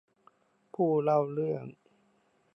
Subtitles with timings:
[0.73, 1.65] ผู้เล่าเรื่อง